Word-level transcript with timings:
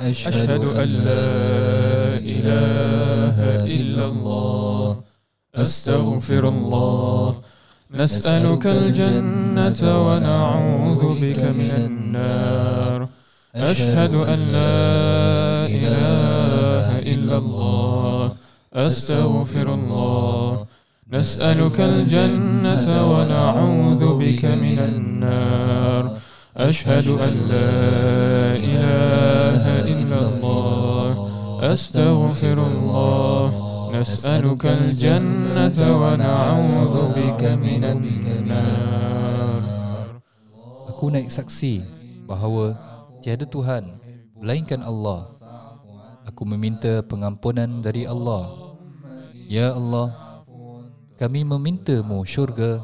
أشهد 0.00 0.64
أن 0.64 0.88
لا 0.88 1.28
إله 2.34 3.36
إلا 3.64 4.04
الله. 4.06 4.96
أستغفر 5.56 6.48
الله. 6.48 7.34
نسألك 7.94 8.66
الجنة 8.66 9.80
ونعوذ 10.06 11.02
بك 11.20 11.38
من 11.38 11.70
النار. 11.86 13.08
أشهد 13.54 14.14
أن 14.14 14.38
لا 14.38 15.66
إله 15.76 16.98
إلا 17.14 17.36
الله. 17.38 18.32
أستغفر 18.74 19.74
الله. 19.74 20.66
نسألك 21.12 21.80
الجنة 21.80 22.86
ونعوذ 23.12 24.02
بك 24.18 24.44
من 24.44 24.78
النار. 24.78 26.16
أشهد 26.56 27.08
أن 27.08 27.34
لا 27.48 28.56
إله 28.56 28.69
أستغفر 31.69 32.57
الله 32.67 33.43
نسألك 33.99 34.63
الجنة 34.65 35.79
ونعوذ 36.01 36.95
بك 37.17 37.41
من 37.57 37.83
النار 37.83 39.61
Aku 40.95 41.11
naik 41.11 41.27
saksi 41.27 41.83
bahawa 42.23 42.71
tiada 43.19 43.43
Tuhan 43.43 43.99
melainkan 44.39 44.79
Allah. 44.79 45.27
Aku 46.23 46.47
meminta 46.47 47.03
pengampunan 47.03 47.83
dari 47.83 48.07
Allah. 48.07 48.47
Ya 49.45 49.75
Allah, 49.75 50.39
kami 51.19 51.43
memintamu 51.43 52.23
syurga 52.23 52.79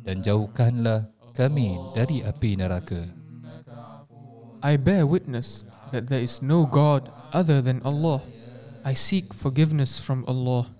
dan 0.00 0.24
jauhkanlah 0.24 1.12
kami 1.36 1.76
dari 1.92 2.24
api 2.24 2.56
neraka. 2.56 3.04
I 4.64 4.80
bear 4.80 5.04
witness 5.04 5.68
that 5.90 6.08
there 6.08 6.20
is 6.20 6.42
no 6.42 6.66
God 6.66 7.10
other 7.32 7.60
than 7.60 7.82
Allah. 7.82 8.22
I 8.84 8.94
seek 8.94 9.34
forgiveness 9.34 10.00
from 10.00 10.24
Allah. 10.26 10.70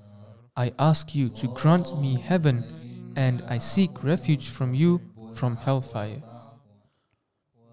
I 0.56 0.72
ask 0.78 1.14
you 1.14 1.28
to 1.30 1.48
grant 1.48 1.98
me 2.00 2.20
heaven 2.20 3.12
and 3.16 3.42
I 3.48 3.58
seek 3.58 4.04
refuge 4.04 4.48
from 4.48 4.74
you 4.74 5.00
from 5.34 5.56
hellfire. 5.56 6.22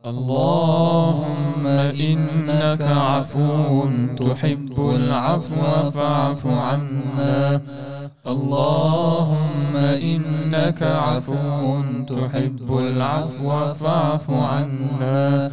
اللهم 0.06 1.67
إنك 1.67 2.81
عفو 2.81 3.88
تحب 4.16 4.80
العفو 4.80 5.92
فاعف 5.92 6.48
عنا 6.48 7.62
اللهم 8.28 9.76
إنك 9.76 10.84
عفو 10.84 11.81
تحب 12.08 12.78
العفو 12.78 13.73
فاعف 13.73 14.31
عنا 14.31 15.52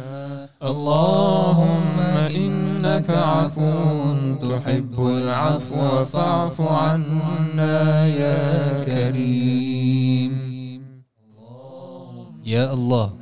اللهم 0.65 1.97
إنك 2.35 3.09
عفو 3.09 4.13
تحب 4.41 4.95
العفو 4.99 6.03
فاعف 6.03 6.61
عنا 6.61 8.07
يا 8.07 8.39
كريم 8.85 10.51
Ya 12.41 12.67
Allah, 12.67 13.15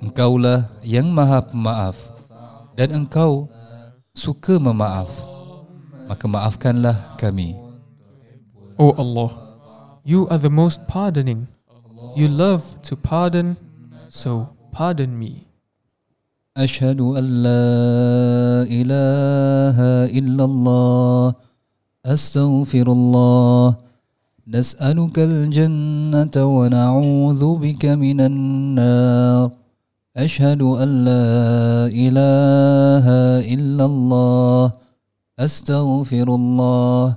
Engkaulah 0.00 0.70
yang 0.80 1.12
maha 1.12 1.44
pemaaf 1.44 2.08
dan 2.72 2.88
Engkau 2.94 3.52
suka 4.16 4.56
memaaf. 4.56 5.12
Maka 6.08 6.24
maafkanlah 6.24 7.18
kami. 7.20 7.52
O 8.80 8.94
Allah, 8.96 9.28
you 10.08 10.24
are 10.32 10.38
the 10.38 10.48
most 10.48 10.86
pardoning. 10.88 11.50
You 12.16 12.32
love 12.32 12.62
to 12.88 12.96
pardon, 12.96 13.60
so 14.08 14.56
pardon 14.72 15.18
me. 15.18 15.44
أشهد 16.57 16.99
أن 17.01 17.25
لا 17.47 18.67
إله 18.67 19.77
إلا 20.11 20.43
الله 20.43 21.33
أستغفر 22.05 22.91
الله. 22.91 23.75
نسألك 24.47 25.19
الجنة 25.19 26.35
ونعوذ 26.35 27.43
بك 27.55 27.85
من 27.85 28.19
النار. 28.21 29.49
أشهد 30.17 30.61
أن 30.61 30.89
لا 31.07 31.87
إله 31.87 33.05
إلا 33.47 33.85
الله 33.85 34.71
أستغفر 35.39 36.27
الله. 36.35 37.15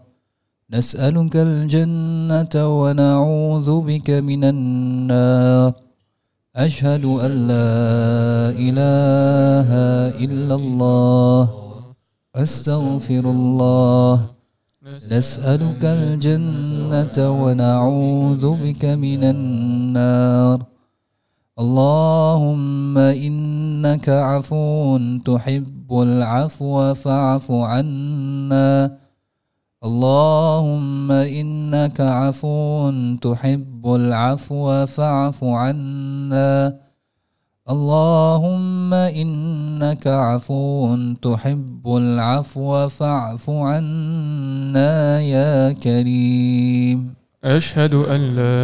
نسألك 0.70 1.36
الجنة 1.36 2.54
ونعوذ 2.54 3.68
بك 3.80 4.10
من 4.10 4.44
النار. 4.44 5.83
أشهد 6.56 7.04
أن 7.04 7.30
لا 7.50 8.54
إله 8.54 9.70
إلا 10.22 10.54
الله. 10.54 11.50
أستغفر 12.34 13.24
الله. 13.30 14.26
نسألك 15.10 15.84
الجنة 15.84 17.30
ونعوذ 17.42 18.44
بك 18.62 18.84
من 18.84 19.24
النار. 19.24 20.58
اللهم 21.58 22.98
إنك 22.98 24.08
عفو 24.08 24.98
تحب 25.26 25.90
العفو 25.92 26.94
فاعف 26.94 27.50
عنا. 27.50 29.03
اللهم 29.84 31.12
إنك 31.12 32.00
عفو 32.00 32.90
تحب 33.20 33.84
العفو 33.86 34.86
فاعف 34.86 35.44
عنا. 35.44 36.76
اللهم 37.70 38.94
إنك 38.94 40.06
عفو 40.06 40.96
تحب 41.22 41.96
العفو 41.96 42.88
فاعف 42.88 43.50
عنا 43.50 45.20
يا 45.20 45.72
كريم. 45.72 47.12
أشهد 47.44 47.94
أن 47.94 48.20
لا 48.20 48.56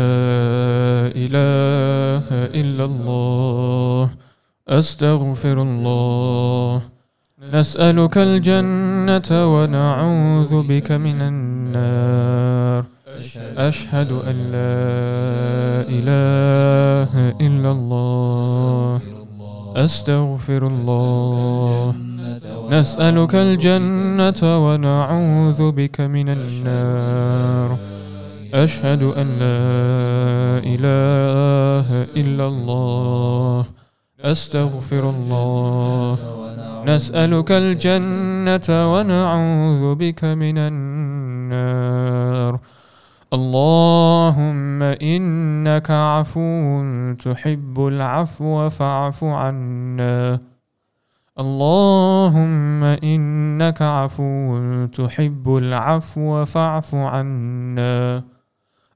إله 1.12 2.26
إلا 2.60 2.84
الله. 2.84 4.10
أستغفر 4.68 5.62
الله. 5.62 6.99
نسألك 7.40 8.18
الجنة 8.18 9.30
ونعوذ 9.30 10.62
بك 10.62 10.92
من 10.92 11.20
النار. 11.20 12.84
أشهد 13.56 14.12
أن 14.12 14.36
لا 14.52 14.84
إله 15.88 17.32
إلا 17.40 17.70
الله. 17.70 19.00
أستغفر 19.76 20.66
الله. 20.66 21.94
نسألك 22.70 23.34
الجنة 23.34 24.66
ونعوذ 24.66 25.72
بك 25.72 26.00
من 26.00 26.28
النار. 26.28 27.78
أشهد 28.54 29.02
أن 29.02 29.26
لا 29.40 29.64
إله 30.64 31.88
إلا 32.16 32.46
الله. 32.46 33.64
أستغفر 34.24 35.10
الله. 35.10 36.18
نسألك 36.84 37.52
الجنة 37.52 38.92
ونعوذ 38.92 39.94
بك 39.94 40.24
من 40.24 40.58
النار. 40.58 42.58
اللهم 43.32 44.82
إنك 44.82 45.90
عفو 45.90 46.82
تحب 47.14 47.86
العفو 47.86 48.68
فاعف 48.68 49.24
عنا. 49.24 50.40
اللهم 51.38 52.84
إنك 52.84 53.82
عفو 53.82 54.86
تحب 54.86 55.56
العفو 55.56 56.44
فاعف 56.44 56.94
عنا. 56.94 58.24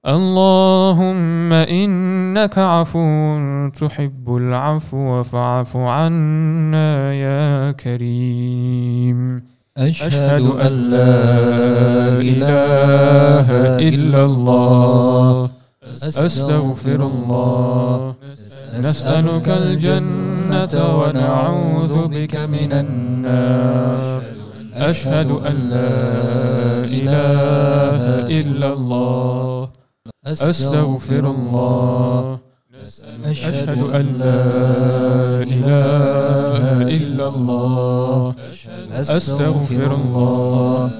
اللهم 0.07 1.53
إنك 1.53 2.59
عفو 2.59 3.69
تحب 3.69 4.37
العفو 4.37 5.23
فاعف 5.23 5.77
عنا 5.77 7.15
يا 7.15 7.73
كريم. 7.73 9.43
أشهد 9.77 10.43
أن 10.61 10.73
لا 10.91 11.17
إله 12.21 13.49
إلا 13.89 14.25
الله. 14.25 15.51
أستغفر 16.03 17.01
الله. 17.07 18.15
نسألك 18.79 19.49
الجنة 19.49 20.75
ونعوذ 20.99 22.09
بك 22.09 22.37
من 22.37 22.73
النار. 22.73 24.23
أشهد 24.75 25.31
أن 25.31 25.57
لا 25.73 25.97
إله 26.99 28.03
إلا 28.41 28.73
الله. 28.73 29.34
أستغفر 30.43 31.31
الله. 31.31 32.39
أشهد 33.25 33.79
أن 33.79 34.07
لا 34.19 34.41
إله 35.43 36.83
إلا 36.97 37.29
الله. 37.29 38.35
أستغفر 38.91 39.95
الله. 39.95 40.91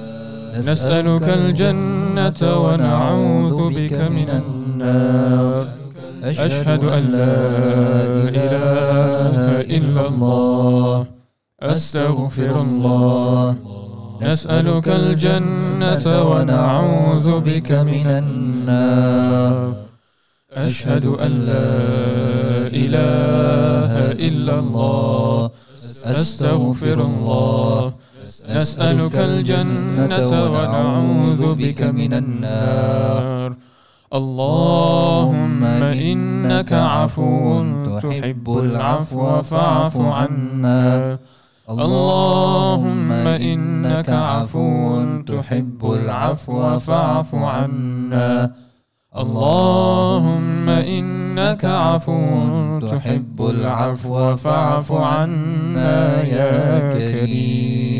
نسألك 0.57 1.29
الجنة 1.29 2.41
ونعوذ 2.41 3.69
بك 3.69 3.93
من 3.93 4.29
النار. 4.29 5.67
أشهد 6.23 6.83
أن 6.83 7.03
لا 7.11 7.37
إله 8.29 9.61
إلا 9.77 10.07
الله. 10.07 11.05
أستغفر 11.61 12.61
الله. 12.61 13.74
نسألك 14.21 14.87
الجنة 14.87 16.05
ونعوذ 16.31 17.39
بك 17.39 17.71
من 17.71 18.07
النار. 18.07 19.73
أشهد 20.53 21.05
أن 21.05 21.31
لا 21.51 21.71
إله 22.83 23.91
إلا 24.27 24.59
الله. 24.59 25.49
أستغفر 26.05 26.97
الله. 27.01 27.93
نسألك 28.49 29.15
الجنة 29.15 30.29
ونعوذ 30.53 31.55
بك 31.55 31.81
من 31.81 32.13
النار. 32.13 33.49
اللهم 34.13 35.63
إنك 35.63 36.73
عفو 36.73 37.63
تحب 37.85 38.45
العفو 38.59 39.41
فاعف 39.41 39.97
عنا. 39.97 41.17
اللهم 41.69 42.94
إنك 43.53 44.09
عفو 44.09 45.21
تحب 45.21 45.81
العفو 45.93 46.79
فاعف 46.79 47.35
عنا. 47.35 48.51
اللهم 49.17 50.69
إنك 50.69 51.65
عفو 51.65 52.79
تحب 52.79 53.37
العفو 53.49 54.35
فاعف 54.35 54.91
عنا 54.91 56.23
يا 56.23 56.91
كريم. 56.93 57.94